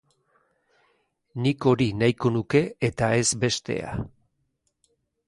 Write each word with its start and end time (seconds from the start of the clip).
Nik 1.47 1.67
hori 1.71 1.87
nahiko 1.99 2.31
nuke 2.37 2.63
eta 2.89 3.11
ez 3.19 3.27
bestea. 3.45 3.93